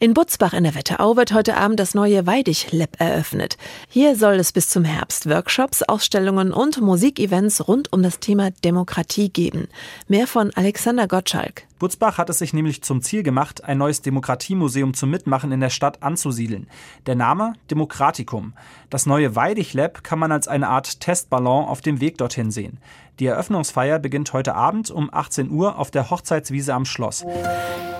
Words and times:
In 0.00 0.12
Butzbach 0.12 0.52
in 0.52 0.64
der 0.64 0.74
Wetterau 0.74 1.16
wird 1.16 1.32
heute 1.32 1.56
Abend 1.56 1.78
das 1.78 1.94
neue 1.94 2.26
Weidig 2.26 2.72
Lab 2.72 2.96
eröffnet. 2.98 3.56
Hier 3.88 4.16
soll 4.16 4.34
es 4.34 4.50
bis 4.50 4.68
zum 4.68 4.84
Herbst 4.84 5.28
Workshops, 5.30 5.84
Ausstellungen 5.84 6.52
und 6.52 6.80
Musikevents 6.80 7.68
rund 7.68 7.92
um 7.92 8.02
das 8.02 8.18
Thema 8.18 8.50
Demokratie 8.64 9.30
geben. 9.30 9.68
Mehr 10.08 10.26
von 10.26 10.50
Alexander 10.56 11.06
Gottschalk. 11.06 11.62
Butzbach 11.78 12.18
hat 12.18 12.28
es 12.28 12.38
sich 12.38 12.52
nämlich 12.52 12.82
zum 12.82 13.02
Ziel 13.02 13.22
gemacht, 13.22 13.62
ein 13.64 13.78
neues 13.78 14.02
Demokratiemuseum 14.02 14.94
zum 14.94 15.10
Mitmachen 15.10 15.52
in 15.52 15.60
der 15.60 15.70
Stadt 15.70 16.02
anzusiedeln. 16.02 16.66
Der 17.06 17.14
Name 17.14 17.52
Demokratikum. 17.70 18.52
Das 18.90 19.06
neue 19.06 19.36
Weidig 19.36 19.74
Lab 19.74 20.02
kann 20.02 20.18
man 20.18 20.32
als 20.32 20.48
eine 20.48 20.68
Art 20.68 21.00
Testballon 21.00 21.66
auf 21.66 21.82
dem 21.82 22.00
Weg 22.00 22.18
dorthin 22.18 22.50
sehen. 22.50 22.78
Die 23.20 23.26
Eröffnungsfeier 23.26 24.00
beginnt 24.00 24.32
heute 24.32 24.56
Abend 24.56 24.90
um 24.90 25.08
18 25.12 25.50
Uhr 25.50 25.78
auf 25.78 25.92
der 25.92 26.10
Hochzeitswiese 26.10 26.74
am 26.74 26.84
Schloss. 26.84 27.24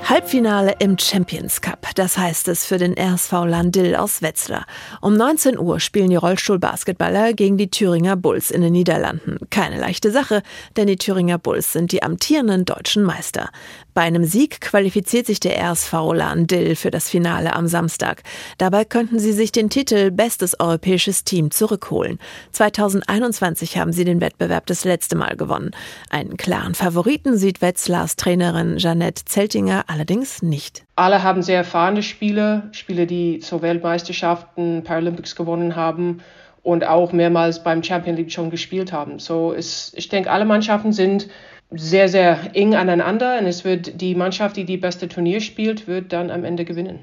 Halbfinale 0.09 0.77
im 0.81 0.99
Champions 0.99 1.63
Cup, 1.63 1.84
das 1.95 2.17
heißt 2.17 2.49
es 2.49 2.65
für 2.65 2.79
den 2.79 2.97
RSV 2.99 3.33
Landil 3.47 3.95
aus 3.95 4.23
Wetzlar. 4.23 4.67
Um 5.01 5.17
19 5.17 5.59
Uhr 5.59 5.81
spielen 5.81 6.11
die 6.11 6.17
Rollstuhlbasketballer 6.17 7.35
gegen 7.35 7.59
die 7.59 7.71
Thüringer 7.71 8.17
Bulls 8.17 8.51
in 8.51 8.63
den 8.63 8.73
Niederlanden. 8.73 9.39
Keine 9.51 9.79
leichte 9.79 10.11
Sache, 10.11 10.43
denn 10.77 10.87
die 10.87 10.97
Thüringer 10.97 11.39
Bulls 11.39 11.73
sind 11.73 11.93
die 11.93 12.03
amtierenden 12.03 12.65
deutschen 12.65 13.03
Meister. 13.03 13.51
Bei 13.95 14.03
einem 14.03 14.25
Sieg 14.25 14.61
qualifiziert 14.61 15.27
sich 15.27 15.39
der 15.39 15.57
RSV 15.59 15.93
Landil 16.13 16.75
für 16.75 16.91
das 16.91 17.09
Finale 17.09 17.55
am 17.55 17.69
Samstag. 17.69 18.23
Dabei 18.59 18.85
könnten 18.85 19.21
sie 19.21 19.33
sich 19.33 19.53
den 19.53 19.71
Titel 19.71 20.11
Bestes 20.11 20.59
europäisches 20.59 21.23
Team 21.23 21.53
zurückholen. 21.53 22.19
2021 22.53 23.79
haben 23.79 23.93
sie 23.93 24.05
den 24.05 24.21
Wettbewerb 24.21 24.67
das 24.67 24.85
letzte 24.85 25.17
Mal 25.17 25.37
gewonnen. 25.37 25.71
Einen 26.11 26.37
klaren 26.37 26.75
Favoriten 26.75 27.37
sieht 27.37 27.63
Wetzlars 27.63 28.17
Trainerin 28.17 28.79
Janette 28.79 29.25
Zeltinger 29.27 29.85
allerdings 29.87 30.43
nicht. 30.43 30.85
Alle 30.97 31.23
haben 31.23 31.43
sehr 31.43 31.59
erfahrene 31.59 32.03
Spieler, 32.03 32.69
Spieler, 32.73 33.07
die 33.07 33.41
zur 33.41 33.63
Weltmeisterschaften, 33.63 34.85
Paralympics 34.85 35.35
gewonnen 35.35 35.75
haben 35.75 36.23
und 36.63 36.85
auch 36.87 37.13
mehrmals 37.13 37.63
beim 37.63 37.83
Champion 37.83 38.17
League 38.17 38.33
schon 38.33 38.51
gespielt 38.51 38.93
haben. 38.93 39.19
So 39.19 39.53
ist, 39.53 39.93
ich 39.97 40.09
denke, 40.09 40.31
alle 40.31 40.45
Mannschaften 40.45 40.93
sind 40.93 41.29
sehr, 41.77 42.09
sehr 42.09 42.51
eng 42.55 42.75
aneinander 42.75 43.39
und 43.39 43.47
es 43.47 43.65
wird 43.65 44.01
die 44.01 44.15
Mannschaft, 44.15 44.57
die 44.57 44.65
die 44.65 44.77
beste 44.77 45.09
Turnier 45.09 45.41
spielt, 45.41 45.87
wird 45.87 46.13
dann 46.13 46.31
am 46.31 46.45
Ende 46.45 46.65
gewinnen. 46.65 47.01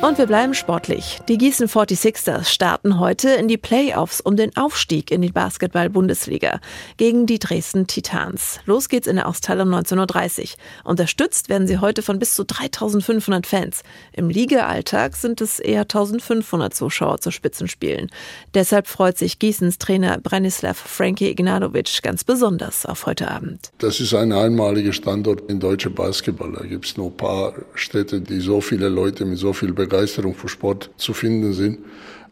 Und 0.00 0.18
wir 0.18 0.26
bleiben 0.26 0.54
sportlich. 0.54 1.18
Die 1.28 1.38
Gießen 1.38 1.68
46ers 1.68 2.44
starten 2.44 3.00
heute 3.00 3.30
in 3.30 3.48
die 3.48 3.56
Playoffs 3.56 4.20
um 4.20 4.36
den 4.36 4.56
Aufstieg 4.56 5.10
in 5.10 5.22
die 5.22 5.32
Basketball-Bundesliga 5.32 6.60
gegen 6.96 7.26
die 7.26 7.38
Dresden 7.38 7.86
Titans. 7.86 8.60
Los 8.64 8.88
geht's 8.88 9.06
in 9.06 9.16
der 9.16 9.26
Austeilung 9.26 9.68
19.30 9.68 10.40
Uhr. 10.40 10.48
Unterstützt 10.84 11.48
werden 11.48 11.66
sie 11.66 11.78
heute 11.78 12.02
von 12.02 12.18
bis 12.18 12.34
zu 12.34 12.44
3500 12.44 13.46
Fans. 13.46 13.82
Im 14.12 14.30
Liga-Alltag 14.30 15.16
sind 15.16 15.40
es 15.40 15.58
eher 15.58 15.82
1500 15.82 16.74
Zuschauer 16.74 17.18
zu 17.18 17.30
Spitzenspielen. 17.30 18.10
Deshalb 18.54 18.86
freut 18.86 19.18
sich 19.18 19.38
Gießens 19.38 19.78
Trainer 19.78 20.18
Branislav 20.18 20.76
Frankie 20.76 21.28
Ignadovic 21.28 22.02
ganz 22.02 22.24
besonders 22.24 22.86
auf 22.86 23.06
heute 23.06 23.30
Abend. 23.30 23.70
Das 23.78 23.97
ist 24.00 24.14
ein 24.14 24.32
einmaliger 24.32 24.92
Standort 24.92 25.50
in 25.50 25.60
deutscher 25.60 25.90
Basketball. 25.90 26.52
Da 26.52 26.64
gibt 26.64 26.86
es 26.86 26.96
nur 26.96 27.06
ein 27.06 27.16
paar 27.16 27.54
Städte, 27.74 28.20
die 28.20 28.40
so 28.40 28.60
viele 28.60 28.88
Leute 28.88 29.24
mit 29.24 29.38
so 29.38 29.52
viel 29.52 29.72
Begeisterung 29.72 30.34
für 30.34 30.48
Sport 30.48 30.90
zu 30.96 31.12
finden 31.12 31.52
sind. 31.52 31.78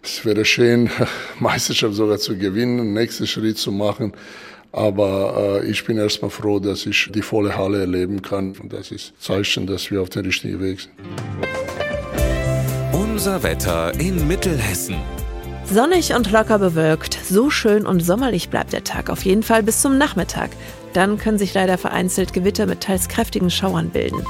Es 0.02 0.24
wäre 0.24 0.44
schön, 0.44 0.90
Meisterschaft 1.40 1.94
sogar 1.94 2.18
zu 2.18 2.36
gewinnen, 2.36 2.92
nächsten 2.92 3.26
Schritt 3.26 3.58
zu 3.58 3.72
machen. 3.72 4.12
Aber 4.72 5.62
äh, 5.62 5.70
ich 5.70 5.84
bin 5.84 5.96
erstmal 5.96 6.30
froh, 6.30 6.58
dass 6.58 6.84
ich 6.86 7.10
die 7.14 7.22
volle 7.22 7.56
Halle 7.56 7.80
erleben 7.80 8.22
kann. 8.22 8.52
Und 8.60 8.72
das 8.72 8.90
ist 8.90 9.14
Zeichen, 9.18 9.66
dass 9.66 9.90
wir 9.90 10.02
auf 10.02 10.10
dem 10.10 10.24
richtigen 10.26 10.60
Weg 10.60 10.80
sind. 10.80 10.92
Unser 12.92 13.42
Wetter 13.42 13.98
in 13.98 14.28
Mittelhessen. 14.28 14.96
Sonnig 15.72 16.14
und 16.14 16.30
locker 16.30 16.58
bewölkt. 16.58 17.18
So 17.28 17.50
schön 17.50 17.86
und 17.86 18.00
sommerlich 18.00 18.48
bleibt 18.48 18.72
der 18.72 18.84
Tag 18.84 19.10
auf 19.10 19.24
jeden 19.24 19.42
Fall 19.42 19.62
bis 19.62 19.82
zum 19.82 19.98
Nachmittag. 19.98 20.50
Dann 20.92 21.18
können 21.18 21.38
sich 21.38 21.54
leider 21.54 21.76
vereinzelt 21.76 22.32
Gewitter 22.32 22.66
mit 22.66 22.82
teils 22.82 23.08
kräftigen 23.08 23.50
Schauern 23.50 23.90
bilden. 23.90 24.24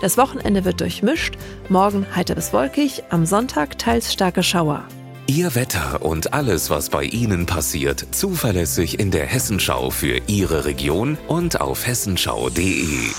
Das 0.00 0.16
Wochenende 0.16 0.64
wird 0.64 0.80
durchmischt, 0.80 1.34
morgen 1.68 2.06
heiter 2.14 2.34
bis 2.34 2.52
wolkig, 2.52 3.02
am 3.10 3.26
Sonntag 3.26 3.78
teils 3.78 4.12
starke 4.12 4.42
Schauer. 4.42 4.84
Ihr 5.26 5.54
Wetter 5.54 6.02
und 6.02 6.32
alles, 6.32 6.70
was 6.70 6.88
bei 6.88 7.04
Ihnen 7.04 7.46
passiert, 7.46 8.06
zuverlässig 8.12 8.98
in 8.98 9.10
der 9.10 9.26
Hessenschau 9.26 9.90
für 9.90 10.20
Ihre 10.26 10.64
Region 10.64 11.18
und 11.26 11.60
auf 11.60 11.86
hessenschau.de. 11.86 13.10